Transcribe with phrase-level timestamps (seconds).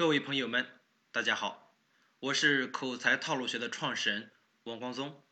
[0.00, 0.66] 各位朋友们，
[1.12, 1.76] 大家好，
[2.20, 5.22] 我是口才套路学的创始人王光宗。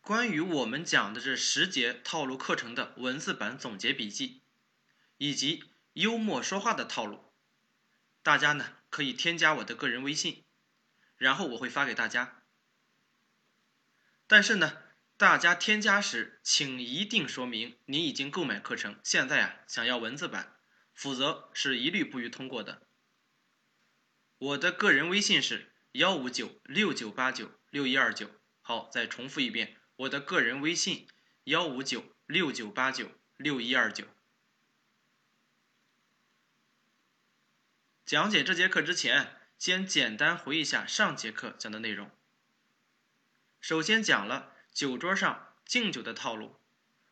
[0.00, 4.40] 关于我们讲的这十节套路课程的文字版总结笔记，
[5.18, 7.30] 以及幽默说话的套路，
[8.22, 10.42] 大家呢可以添加我的个人微信，
[11.18, 12.42] 然后我会发给大家。
[14.26, 14.78] 但是呢，
[15.18, 20.56] 大家添加时，请一定说明你已经购买课程，现在啊想要文字版，
[20.94, 22.85] 否则是一律不予通过的。
[24.38, 28.30] 我的个人微信是幺五九六九八九六一二九。
[28.60, 31.08] 好，再重复一遍，我的个人微信
[31.44, 34.04] 幺五九六九八九六一二九。
[38.04, 42.10] 讲解这节课之前，先简单回忆一下上节课讲的内容。
[43.60, 46.60] 首先讲了酒桌上敬酒的套路，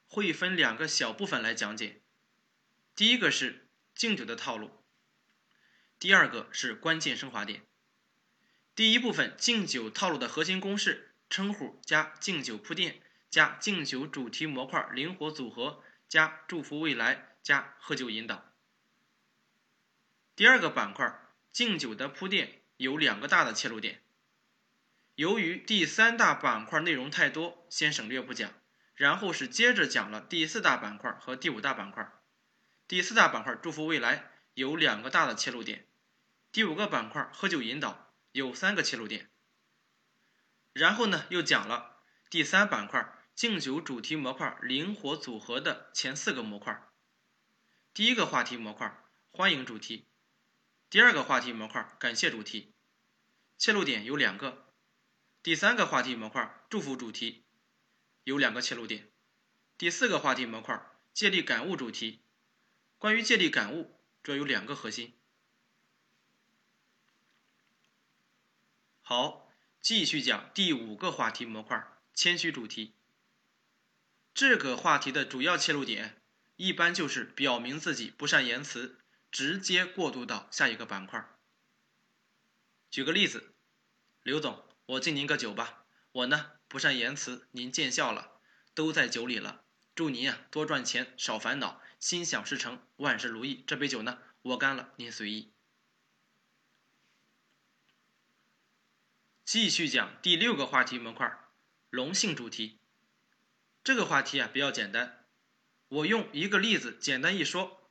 [0.07, 2.03] 会分两个小部分来讲解。
[2.95, 4.84] 第一个是敬酒的套路。
[6.05, 7.63] 第二个是关键升华点。
[8.75, 18.53] 第一部分敬酒套路的核心公式：称呼加敬酒铺垫加敬酒主题模块灵活组合加祝福未来加喝酒引导。
[20.37, 21.11] 第二个板块
[21.51, 24.03] 敬酒的铺垫有两个大的切入点。
[25.15, 28.53] 由于第三大板块内容太多，先省略不讲。
[28.95, 32.07] 然后是接着讲了第四大板块和第五大板块。
[32.87, 35.87] 第四大板块祝福未来有两个大的切入点。
[36.55, 39.29] 第五个板块喝酒引导有三个切入点，
[40.73, 41.97] 然后呢又讲了
[42.31, 46.89] 第三板块敬酒主题模块灵活组合的前四个模块。
[47.93, 50.07] 第一个话题模块欢迎主题，
[50.89, 52.73] 第二个话题模块感谢主题，
[53.59, 54.73] 切入点有两个。
[55.43, 57.43] 第三个话题模块祝福主题
[58.23, 59.11] 有两个切入点。
[59.77, 60.81] 第四个话题模块
[61.13, 62.21] 借力感悟主题，
[62.97, 65.19] 关于借力感悟主要有两个核心。
[69.07, 69.53] 好，
[69.83, 72.95] 继续讲第五个话题模块——谦虚主题。
[74.33, 76.23] 这个话题的主要切入点，
[76.57, 78.99] 一般就是表明自己不善言辞，
[79.31, 81.23] 直接过渡到下一个板块。
[82.91, 83.53] 举个例子，
[84.23, 85.85] 刘总，我敬您个酒吧。
[86.13, 88.41] 我呢不善言辞，您见笑了，
[88.73, 89.65] 都在酒里了。
[89.95, 93.63] 祝您啊多赚钱，少烦恼，心想事成，万事如意。
[93.67, 95.54] 这杯酒呢，我干了，您随意。
[99.55, 101.39] 继续讲第六个话题模块，
[101.89, 102.81] 荣幸主题。
[103.85, 105.27] 这个话题啊比较简单，
[105.87, 107.89] 我用一个例子简单一说。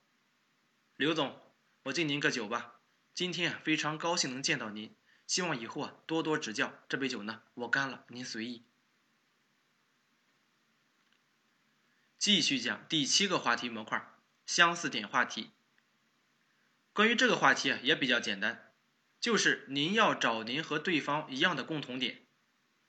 [0.97, 1.41] 刘总，
[1.83, 2.81] 我敬您个酒吧。
[3.13, 4.93] 今天啊非常高兴能见到您，
[5.25, 6.83] 希望以后啊多多指教。
[6.89, 8.65] 这杯酒呢我干了，您随意。
[12.19, 14.05] 继续讲第七个话题模块，
[14.45, 15.51] 相似点话题。
[16.91, 18.72] 关于这个话题啊也比较简单。
[19.23, 22.23] 就是您要找您和对方一样的共同点，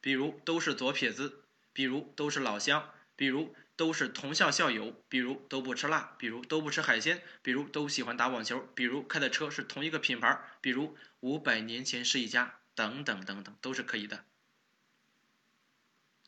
[0.00, 14.24] 比如都是左撇子，比如都是老乡，比如都是同校校友，比如都不吃辣，比如都不吃海鲜，比如都喜欢打网球，比如开的车是同一个品牌，比如五百年前是一家，等等等等，都是可以的。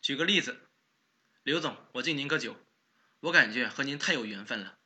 [0.00, 0.68] 举个例子，
[1.42, 2.54] 刘总，我敬您个酒，
[3.18, 4.78] 我感觉和您太有缘分了。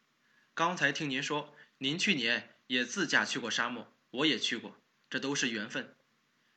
[0.55, 4.80] 刚才听您说您去年也自驾去过沙漠，我也去过。
[5.11, 5.97] 这都是缘分，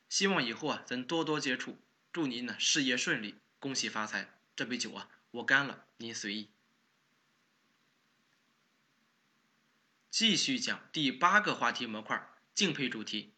[0.08, 1.76] 希望以后啊咱多多接触。
[2.12, 4.38] 祝您呢事业顺利，恭喜发财。
[4.54, 6.48] 这杯酒啊我干了，您随意。
[10.08, 13.34] 继续讲第八个话题模块，敬佩主题。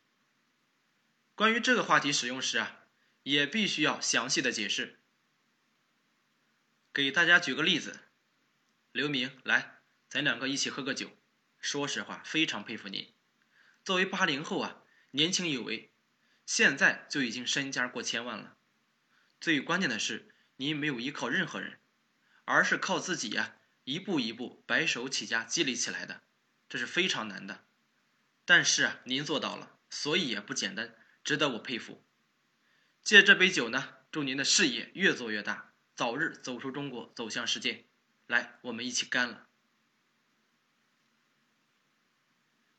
[1.34, 2.84] 关于这个话题使用时啊，
[3.22, 5.00] 也必须要详细的解释。
[6.92, 8.00] 给大家举个例子，
[8.92, 11.16] 刘明，来，咱两个一起喝个酒。
[11.58, 13.10] 说实话，非常佩服您。
[13.82, 14.82] 作为八零后啊。
[15.16, 15.90] 年轻有为，
[16.44, 18.58] 现在就已经身家过千万了。
[19.40, 21.80] 最关键的是，您没有依靠任何人，
[22.44, 26.24] 而是靠自己呀，一步一步白手起家积累起来的，
[26.68, 27.64] 这是非常难的。
[28.44, 32.04] 但是啊，您做到了，所以也不简单，值得我佩服。
[33.02, 37.86] 借这杯酒呢，祝您的事业越做越大，早日走出中国，走向世界。
[38.26, 39.48] 来，我们一起干了！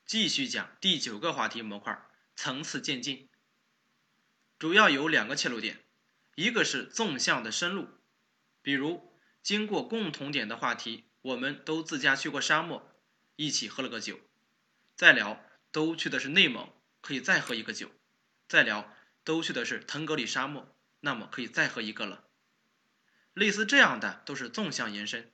[0.05, 2.06] 继续讲第九个话题模块。
[2.37, 3.27] 层次渐进，
[4.59, 5.83] 主要有两个切入点，
[6.35, 7.89] 一个是纵向的深入，
[8.61, 9.11] 比如
[9.41, 12.95] 经过共同点的话题，我们都自驾去过沙漠，
[13.37, 14.19] 一起喝了个酒，
[14.95, 17.91] 再聊都去的是内蒙，可以再喝一个酒，
[18.47, 22.27] 再聊都去的是腾格里沙漠，那么可以再喝一个了。
[23.33, 25.33] 类似这样的都是纵向延伸。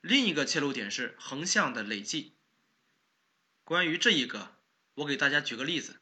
[0.00, 2.34] 另一个切入点是横向的累计。
[3.62, 4.53] 关于这一个，
[4.96, 6.00] 我给大家举个例子。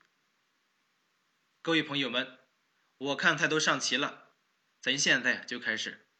[1.63, 2.39] 各位朋友们，
[2.99, 4.35] 我看菜都上齐了，
[4.83, 6.11] 咱现在就开始。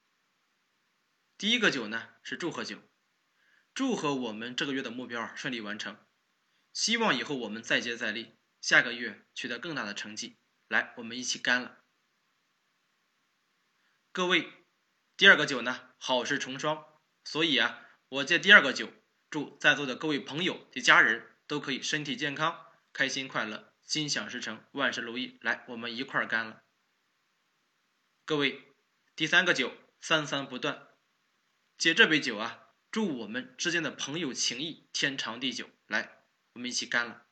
[1.37, 2.79] 第一个酒呢是祝贺酒，
[3.75, 6.07] 祝贺我们这个月的目标顺利完成，
[6.73, 10.39] 希望以后我们再接再厉，下个月取得更大的成绩。
[10.69, 11.85] 来，我们一起干了。
[14.13, 14.51] 各位，
[15.17, 16.87] 第二个酒呢好事成双，
[17.25, 18.91] 所以啊，我借第二个酒，
[19.29, 22.65] 祝在座的各位朋友及家人都可以身体健康，
[22.95, 25.37] 开心快乐，心想事成，万事如意。
[25.43, 26.63] 来，我们一块儿干了。
[28.25, 28.73] 各位，
[29.15, 29.71] 第三个酒
[30.01, 30.89] 三三不断。
[31.77, 35.69] 借这杯酒啊，祝我们之间的朋友情谊天长地久。
[35.89, 36.23] 来，
[36.55, 37.27] 我们一起干了。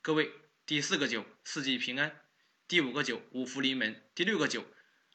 [0.00, 0.32] 各位，
[0.64, 2.22] 第四个酒四季平安，
[2.66, 4.64] 第五个酒五福临门，第六个酒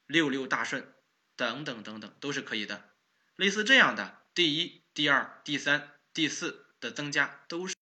[0.05, 0.93] 六六大顺，
[1.35, 2.93] 等等等等都是可以的。
[3.35, 7.74] 类似这样的，第一、第二、第三、第四的增加都是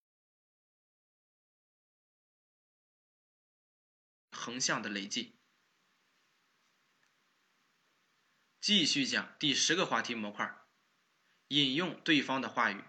[4.43, 5.39] 横向的累计。
[8.59, 10.53] 继续讲第十个话题模块，
[11.47, 12.83] 引用对方的话语。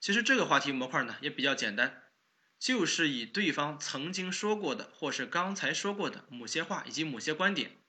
[0.00, 2.10] 其实这个话题模块呢也比较简单，
[2.58, 7.80] 就是以对方曾经说过的或是刚才说过的某些话以及某些观点，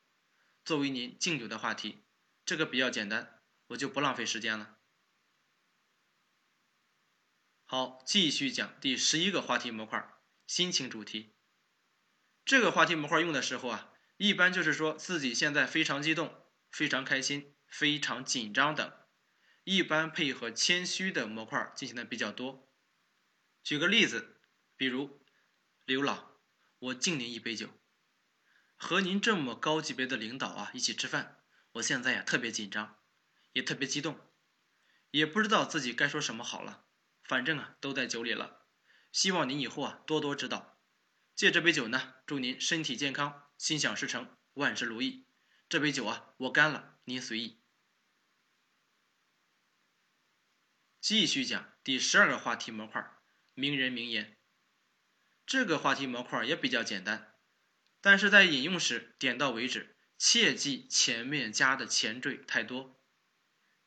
[0.63, 2.04] 作为您敬酒的话题。
[2.45, 4.77] 这个比较简单，我就不浪费时间了。
[7.65, 10.12] 好，继续讲第十一个话题模块，
[10.45, 11.38] 心情主题。
[12.50, 16.48] 这个话题模块用的时候啊，一般就是说自己现在非常激动。
[16.72, 18.92] 非常开心，非常紧张等，
[19.66, 22.68] 一般配合谦虚的模块进行的比较多。
[23.63, 24.42] 举个例子，
[24.75, 25.24] 比如
[25.86, 26.31] 刘老，
[26.80, 27.69] 我敬您一杯酒。
[28.75, 31.44] 和您这么高级别的领导啊一起吃饭，
[31.74, 32.98] 我现在呀特别紧张，
[33.54, 34.19] 也特别激动，
[35.12, 36.86] 也不知道自己该说什么好了。
[37.24, 38.66] 反正啊都在酒里了，
[39.12, 40.78] 希望您以后啊多多指导。
[41.39, 45.25] 借这杯酒呢，祝您身体健康，心想事成，万事如意。
[45.69, 47.62] 这杯酒啊，我干了，您随意。
[51.00, 53.09] 继续讲第十二个话题模块，
[53.53, 54.38] 名人名言。
[55.45, 57.33] 这个话题模块也比较简单，
[58.01, 63.01] 但是在引用时点到为止，切记前面加的前缀太多。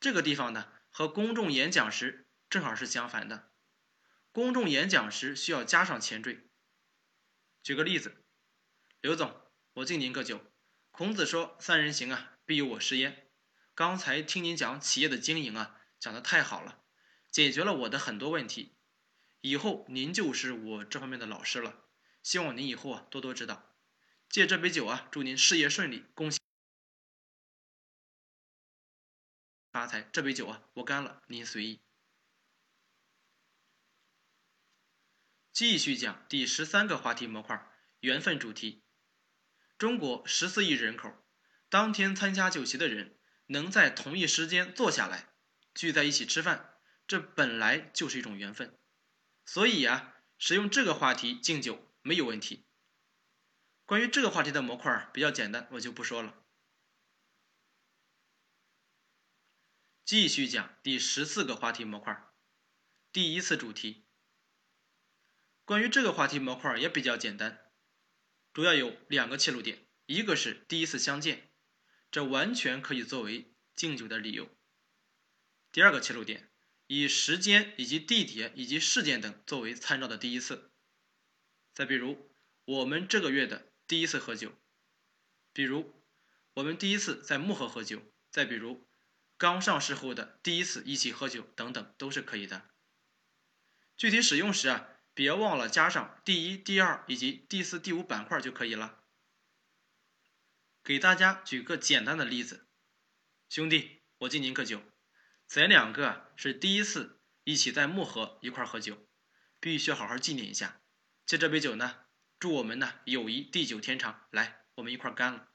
[0.01, 3.53] 这个地方呢，和公众演讲时正好是相反的。
[4.31, 6.49] 公众演讲时需要加上前缀。
[7.63, 8.25] 举个例子，
[9.01, 9.41] 刘总，
[9.75, 10.45] 我敬您个酒。
[10.91, 13.31] 孔子说：“三人行啊，必有我师焉。”
[13.75, 16.85] 刚才听您讲企业的经营啊，讲的太好了，
[17.31, 18.75] 解决了我的很多问题。
[19.41, 21.85] 以后您就是我这方面的老师了，
[22.23, 23.77] 希望您以后啊多多指导。
[24.29, 26.41] 借这杯酒啊，祝您事业顺利，恭喜
[29.71, 30.03] 发财。
[30.13, 31.81] 这杯酒啊，我干了，您随意。
[35.53, 37.71] 继续讲第十三个话题模块：
[38.01, 38.87] 缘分主题。
[39.77, 41.13] 中国十四亿人口，
[41.69, 43.19] 当天参加酒席的人
[43.49, 45.35] 能在同一时间坐下来，
[45.75, 48.79] 聚在一起吃饭，这本来就是一种缘分。
[49.45, 52.65] 所以啊，使用这个话题敬酒没有问题。
[53.85, 56.43] 关于这个话题的模块比较简单，我就不说了。
[60.07, 62.27] 继续讲第十四个话题模块，
[63.13, 64.07] 第一次主题。
[65.73, 67.73] 关于这个话题模块也比较简单。
[68.53, 71.51] 主要有两个切入点，一个是第一次相见，
[72.11, 74.55] 这完全可以作为敬酒的理由；
[75.73, 76.51] 第二个切入点，
[76.89, 80.71] 以时间以及地点以及事件等作为参照的第一次。
[81.73, 82.31] 再比如
[82.67, 84.53] 我们这个月的第一次喝酒，
[85.55, 85.95] 比如
[86.53, 88.87] 我们第一次在漠河喝酒，再比如
[89.39, 92.69] 刚上市后的第一次一起喝酒等等，都是可以的。
[93.97, 94.91] 具体使用时啊。
[95.15, 99.05] 别忘了加上第一、第二以及第四、第五板块就可以了。
[100.83, 102.67] 给大家举个简单的例子，
[103.49, 104.83] 兄弟，我敬您个酒，
[105.47, 109.07] 咱两个是第一次一起在漠河一块喝酒，
[109.61, 110.81] 必须好好纪念一下。
[111.25, 112.07] 借这杯酒呢，
[112.39, 114.27] 祝我们呢友谊地久天长。
[114.31, 115.49] 来，我们一块干了。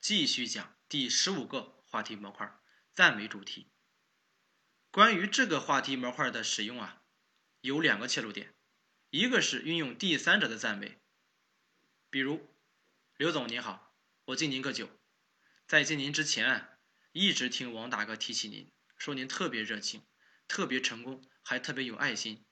[0.00, 2.58] 继续讲第十五个话题模块，
[2.94, 3.70] 赞美主题。
[4.90, 7.02] 关于这个话题模块的使用啊，
[7.60, 8.54] 有两个切入点，
[9.10, 10.98] 一个是运用第三者的赞美，
[12.08, 12.48] 比如
[13.18, 14.88] 刘总您好，我敬您个酒，
[15.66, 16.70] 在敬您之前啊，
[17.12, 20.02] 一直听王大哥提起您，说您特别热情，
[20.48, 22.46] 特别成功，还特别有爱心。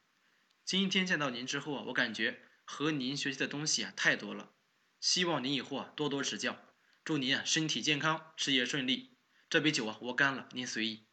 [0.64, 4.52] 今天见到您之后啊，我感觉和您学习的东西啊太多了，
[5.00, 9.16] 希望您以后啊多多指教，祝您啊身体健康，事业顺利。
[9.48, 11.05] 这杯酒啊，我干了，您随意。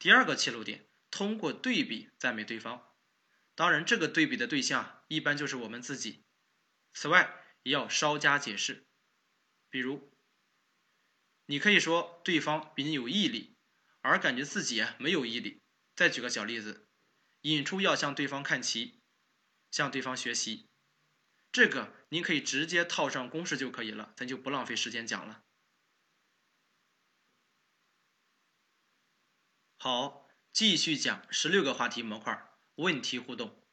[0.00, 2.88] 第二个切入点，通过对比赞美对方。
[3.54, 6.24] 当然，这个对比的对象一般就是我们自己。
[6.94, 8.86] 此外，也要稍加解释。
[9.68, 10.10] 比如，
[11.44, 13.54] 你可以说对方比你有毅力，
[14.00, 15.60] 而感觉自己没有毅力。
[15.94, 16.88] 再举个小例子，
[17.42, 19.02] 引出要向对方看齐，
[19.70, 20.66] 向对方学习。
[21.52, 25.44] 这个您可以直接套上公式就可以了，咱就不浪费时间讲了。
[29.82, 32.52] 好，继续讲十六个话题模块。
[32.74, 33.64] 问题互动，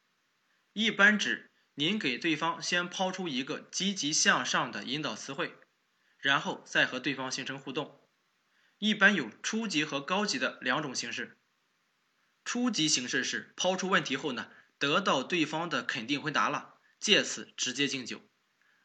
[0.72, 5.54] 一般指您给对方先抛出一个积极向上的引导词汇，
[6.16, 8.00] 然后再和对方形成互动。
[8.78, 11.36] 一般有初级和高级的两种形式。
[12.42, 18.22] 初级形式是抛出问题后呢，得到对方的肯定回答了，借此直接敬酒。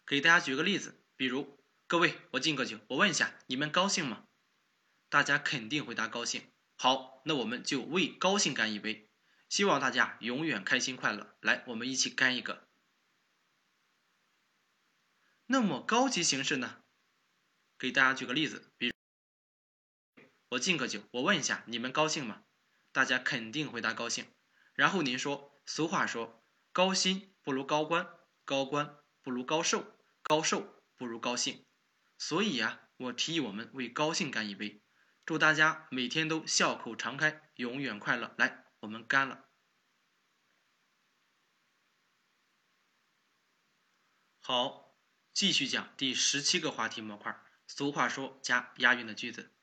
[0.05, 4.25] 给大家举个例子，比如各位，我敬个酒，我问一下你们高兴吗？
[5.07, 6.49] 大家肯定回答高兴。
[6.75, 9.09] 好，那我们就为高兴干一杯。
[9.49, 11.37] 希望大家永远开心快乐。
[11.39, 12.67] 来，我们一起干一个。
[15.45, 16.81] 那么高级形式呢？
[17.77, 18.93] 给大家举个例子，比如
[20.49, 22.43] 我敬个酒，我问一下你们高兴吗？
[22.91, 24.25] 大家肯定回答高兴。
[24.73, 28.07] 然后您说，俗话说，高薪不如高官，
[28.45, 29.85] 高官不如高寿，
[30.23, 31.63] 高寿不如高兴。
[32.17, 34.81] 所以呀，我提议我们为高兴干一杯，
[35.25, 38.33] 祝大家每天都笑口常开，永远快乐。
[38.37, 38.63] 来。
[38.83, 39.45] 我们干了。
[44.41, 44.97] 好，
[45.31, 47.41] 继续讲第十七个话题模块。
[47.65, 49.53] 俗话说加押韵的句子。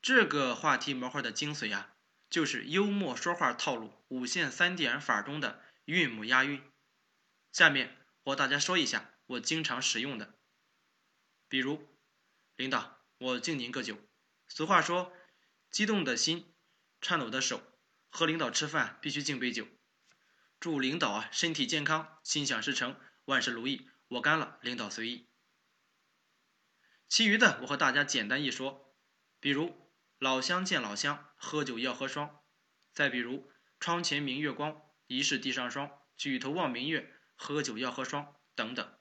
[0.00, 1.96] 这个话题模块的精髓啊，
[2.30, 6.62] 就是幽默说话套路五线三点法中的韵母押韵。
[7.50, 10.38] 下面我和大家说一下我经常使用的，
[11.48, 11.88] 比如，
[12.54, 13.98] 领导，我敬您个酒。
[14.48, 15.12] 俗话说，
[15.70, 16.54] 激动的心，
[17.00, 17.62] 颤抖的手。
[18.10, 19.68] 和领导吃饭必须敬杯酒，
[20.58, 23.90] 祝领导啊身体健康，心想事成，万事如意。
[24.08, 25.28] 我干了，领导随意。
[27.06, 28.96] 其余的我和大家简单一说，
[29.40, 32.42] 比如老乡见老乡，喝酒要喝双；
[32.94, 38.98] 再比如窗前明月光，疑是地上霜，举头望明月，喝酒要喝双等等。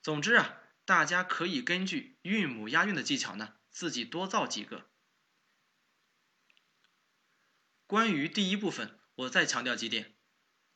[0.00, 4.88] 总之啊，大家可以根据韵母押韵的技巧呢，自己多造几个。
[7.88, 10.16] 关于第一部分，我再强调几点。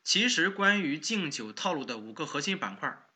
[0.03, 3.07] 其实，关于敬酒套路的五个核心板块，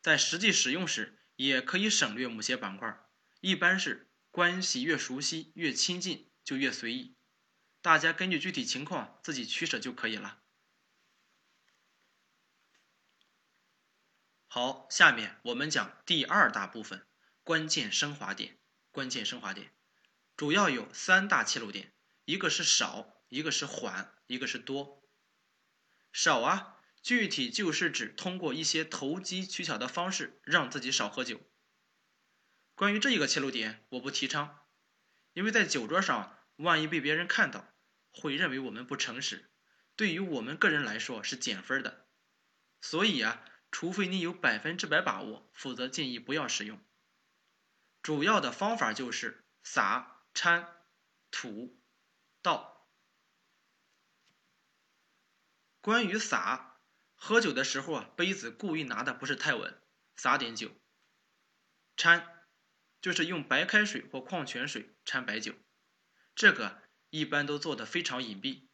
[0.00, 3.04] 在实际使用时也可以省略某些板块。
[3.40, 7.16] 一般是关系越熟悉、越亲近，就越随意。
[7.82, 10.40] 大家根据具体情况自己取舍就可以了。
[14.46, 17.06] 好，下面我们讲第二大部分——
[17.42, 18.58] 关键升华点。
[18.96, 19.74] 关键升华点
[20.38, 21.92] 主要有三大切入点，
[22.24, 23.12] 一个是少。
[23.28, 25.02] 一个是缓，一个是多。
[26.12, 31.40] 少啊，具体就是指通过一些投机取巧的方式让自己少喝酒。
[32.76, 34.60] 关于这一个切入点，我不提倡，
[35.32, 37.74] 因为在酒桌上，万一被别人看到，
[38.10, 39.50] 会认为我们不诚实，
[39.96, 42.06] 对于我们个人来说是减分的。
[42.80, 46.80] 所以啊，除非你有百分之百把握，否则建议不要使用。
[48.06, 50.76] 主要的方法就是撒、掺、
[51.32, 51.76] 吐、
[52.40, 52.88] 倒。
[55.80, 56.78] 关于撒，
[57.16, 59.82] 喝酒的时候啊，杯子故意拿的不是太稳，
[60.14, 60.70] 撒点酒。
[61.96, 62.46] 掺，
[63.00, 65.56] 就是用白开水或矿泉水掺白酒，
[66.36, 68.68] 这个一般都做的非常隐蔽，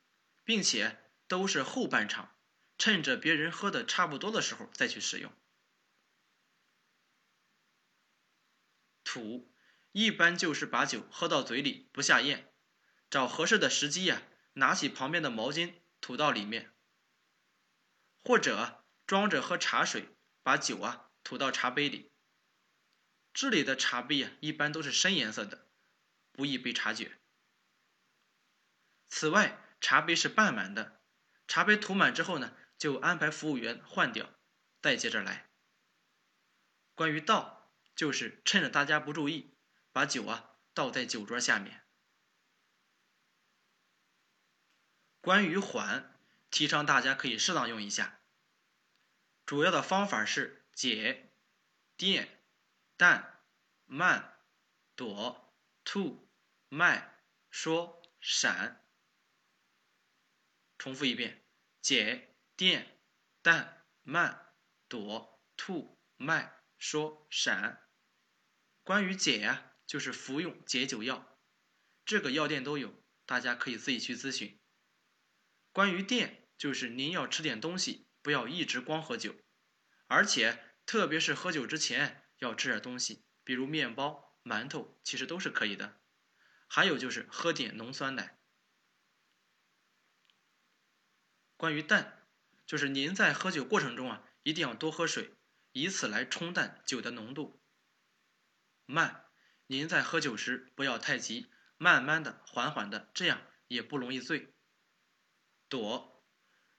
[0.45, 2.37] 并且都是后半场，
[2.77, 5.33] 趁着别人喝的差不多的时候再去使用。
[9.13, 9.53] 吐，
[9.93, 12.51] 一般就是把酒喝到嘴里不下咽，
[13.11, 14.23] 找合适的时机呀，
[14.55, 16.73] 拿起旁边的毛巾吐到里面。
[18.25, 20.09] 或者装着喝茶水，
[20.43, 22.11] 把酒啊吐到茶杯里。
[23.35, 25.69] 这里的茶杯啊，一般都是深颜色的，
[26.33, 27.19] 不易被察觉。
[29.09, 31.03] 此外，茶杯是半满的，
[31.47, 34.33] 茶杯吐满之后呢，就安排服务员换掉，
[34.81, 35.51] 再接着来。
[36.95, 37.62] 关于倒，
[37.95, 39.57] 就是趁着大家不注意，
[39.93, 41.85] 把酒啊倒在酒桌下面。
[45.21, 46.11] 关于缓。
[46.53, 48.21] 提倡大家可以适当用一下。
[49.47, 51.33] 主要的方法是解、
[51.97, 52.45] 电、
[52.99, 53.43] 淡、
[53.87, 54.39] 慢、
[54.95, 56.31] 躲、吐、
[56.69, 58.87] 卖、说、闪。
[60.77, 61.43] 重复一遍：
[61.81, 63.01] 解、电、
[63.41, 64.55] 淡、慢、
[64.89, 67.82] 躲、吐、卖、说、闪。
[68.85, 71.39] 关于解呀，就是服用解酒药，
[72.05, 73.01] 这个药店都有。
[73.25, 74.59] 大家可以自己去咨询。
[75.71, 79.37] 关于电，就是您要吃点东西，不要一直光喝酒，
[80.09, 86.01] 而且特别是喝酒之前要吃点东西，比如面包、馒头，其实都是可以的。
[86.67, 88.41] 还有就是喝点浓酸奶。
[91.57, 92.27] 关于淡，
[92.67, 95.33] 就是您在喝酒过程中啊，一定要多喝水，
[95.71, 97.62] 以此来冲淡酒的浓度。
[98.93, 99.25] 慢，
[99.69, 104.53] 您在喝酒时不要太急，慢慢的、缓缓的，这样也不容易醉。
[105.71, 106.23] 躲，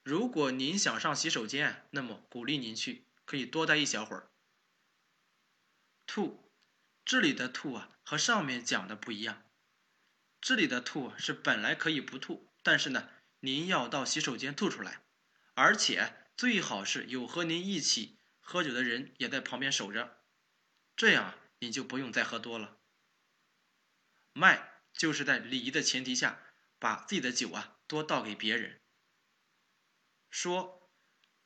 [0.03, 4.29] 如果您想上洗手间，那么鼓励您去，可以多待一小会儿。
[6.05, 6.51] 吐，
[7.03, 9.49] 这里的吐啊和上面讲的不一样，
[10.39, 15.01] 这里的吐是本来可以不吐，但是呢，您要到洗手间吐出来，
[15.55, 20.21] 而且最好是有和您一起喝酒的人也在旁边守着，
[20.95, 21.33] 这样。
[21.63, 22.77] 你就不用再喝多了。
[24.33, 26.39] 卖就是在礼仪的前提下，
[26.79, 28.81] 把自己的酒啊多倒给别人。
[30.29, 30.91] 说，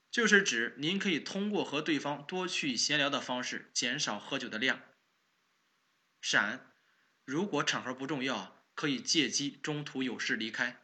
[0.10, 4.82] 就是指您可以通过和对方多去闲聊的方式，减少喝酒的量。
[6.22, 6.74] 闪，
[7.26, 10.84] 如果场合不重要，可以借机中途有事离开。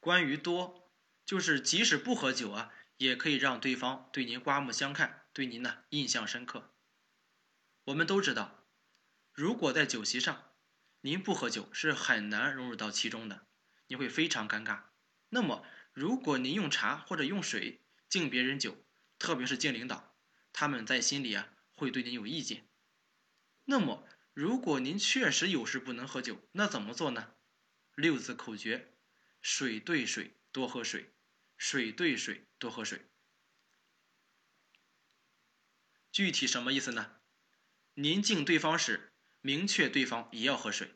[0.00, 0.90] 关于多，
[1.24, 5.23] 就是即使不喝酒啊，也可以让对方对您刮目相看。
[5.34, 6.72] 对您呢印象深刻。
[7.86, 8.68] 我们都知道，
[9.32, 10.52] 如果在酒席上，
[11.00, 13.48] 您不喝酒是很难融入到其中的，
[13.88, 14.84] 你会非常尴尬。
[15.30, 18.86] 那么，如果您用茶或者用水敬别人酒，
[19.18, 20.16] 特别是敬领导，
[20.52, 22.70] 他们在心里啊会对您有意见。
[23.64, 27.34] 那么，如果您确实有事不能喝酒，那怎么做呢？
[27.96, 28.94] 六字口诀：
[29.42, 31.12] 水对水，多喝水；
[31.56, 33.10] 水对水，多喝水。
[36.14, 37.16] 具体什么意思呢？
[37.94, 40.94] 您敬对方时，明确对方也要喝水，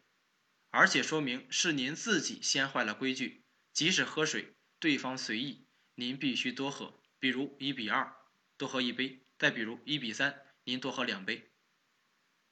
[0.71, 3.43] 而且说明是您自己先坏了规矩。
[3.73, 5.67] 即使喝水，对方随意，
[5.97, 7.03] 您必须多喝。
[7.19, 8.15] 比如一比二，
[8.57, 11.51] 多喝一杯；再比如一比三，您多喝两杯。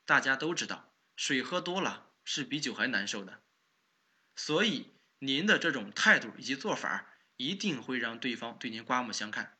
[0.04, 3.44] 大家都知道，水喝多了是比酒还难受的，
[4.34, 9.56] 所以您的这种态度以及做法，一定会让对方对您刮目相看。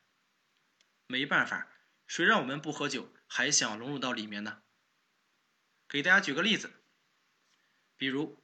[1.07, 1.69] 没办法。
[2.07, 4.63] 谁让我们不喝酒，还想融入到里面呢？
[5.89, 6.71] 给大家举个例子，
[7.97, 8.41] 比如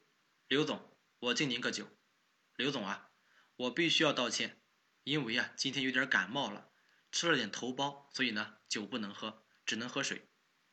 [0.48, 1.88] 刘总，我敬您个酒。
[2.58, 3.10] 刘总啊，
[3.56, 4.62] 我必须要道歉，
[5.04, 6.70] 因为啊今天有点感冒了，
[7.10, 10.28] 吃了点头孢，所以呢酒不能喝，只能喝水。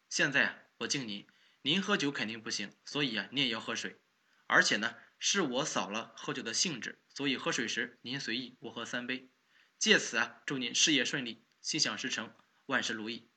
[0.08, 1.26] 现在啊我敬您，
[1.62, 4.00] 您喝酒肯定不行，所以啊你也要喝水。
[4.46, 9.30] 而且呢是我扫了喝酒的兴致，所以喝水时您随意，我喝三杯。
[9.78, 12.34] 借此啊祝您事业顺利，心想事成。
[12.70, 13.28] 万事如意，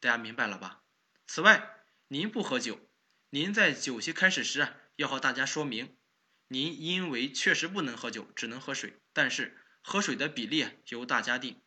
[0.00, 0.82] 大家明白了吧？
[1.26, 2.80] 此外，您不喝酒，
[3.28, 5.98] 您在酒席开始时，要和大家说明，
[6.46, 11.60] 您因为确实不能喝酒，只能喝水，但是喝水的比例由大家定。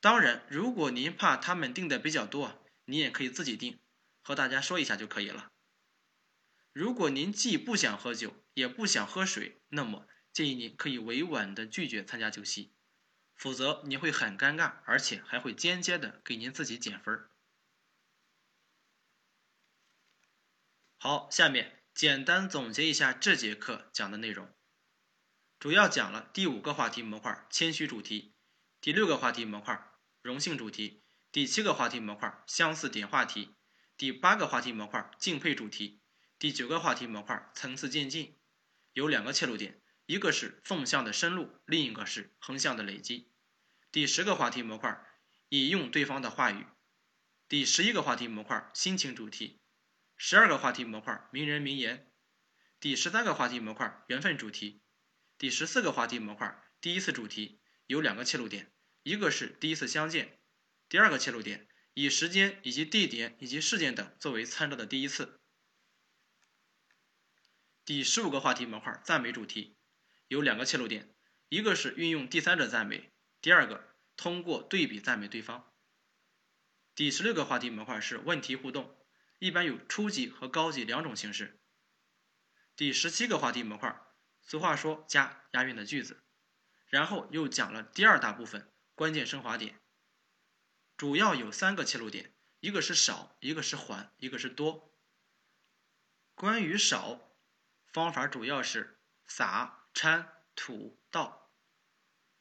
[0.00, 3.78] 当然，如果您怕他们定的比较多，你也可以自己定，
[4.20, 5.52] 和大家说一下就可以了。
[6.72, 12.72] 如果您既不想喝酒，也不想喝水，那么建议您可以委婉的拒绝参加酒席。
[13.38, 17.30] 否则你会很尴尬，而且还会间接的给您自己减分。
[20.98, 24.52] 好，下面简单总结一下这节课讲的内容，
[25.60, 28.34] 主要讲了第五个话题模块谦虚主题，
[28.80, 33.54] 第六个话题模块荣幸主题，第七个话题模块相似点话题，
[33.96, 36.00] 第八个话题模块敬佩主题，
[36.40, 38.36] 第九个话题模块层次渐进，
[38.94, 39.80] 有两个切入点。
[40.08, 43.30] 一个是纵向的深入，另一个是横向的累积。
[43.92, 45.06] 第十个话题模块
[45.50, 46.64] 引用对方的话语。
[47.46, 49.60] 第十一个话题模块心情主题。
[50.16, 52.10] 十二个话题模块名人名言。
[52.80, 54.80] 第十三个话题模块缘分主题。
[55.36, 60.40] 第十四个话题模块第一次主题有两个切入点，一个是第一次相见，
[60.88, 65.38] 第二个切入点以时间以及地点以及事件等作为参照的第一次。
[67.84, 69.77] 第十五个话题模块赞美主题。
[70.28, 71.14] 有两个切入点，
[71.48, 73.10] 一个是运用第三者赞美，
[73.40, 75.72] 第二个通过对比赞美对方。
[76.94, 78.96] 第十六个话题模块是问题互动，
[79.38, 81.58] 一般有初级和高级两种形式。
[82.76, 84.00] 第十七个话题模块，
[84.42, 86.22] 俗话说加押韵的句子，
[86.88, 89.80] 然后又讲了第二大部分关键升华点，
[90.96, 94.94] 主要有三个切入点，一个是少，一个是缓，一个是多。
[96.34, 97.34] 关于少，
[97.86, 99.77] 方法主要是撒。
[99.98, 101.50] 掺土倒。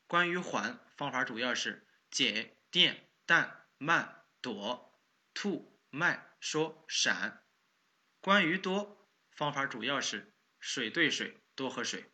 [0.05, 5.01] 关于缓方法，主要是减电淡慢躲
[5.33, 7.47] 吐慢说闪。
[8.21, 12.13] 关于多，方法主要是水兑水，多喝水。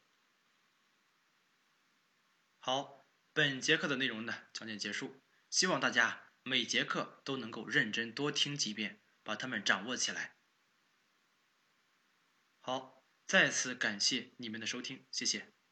[2.61, 10.37] 好，本节课的内容呢讲解结束，希望大家每节课都能够认真多听几遍，把它们掌握起来。
[12.61, 13.02] 好，
[13.33, 15.62] 再次感谢你们的收听，谢谢。